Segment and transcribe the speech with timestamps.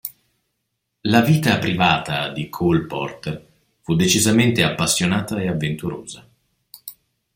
[1.01, 3.47] La vita privata di Cole Porter
[3.81, 6.27] fu decisamente appassionata e avventurosa.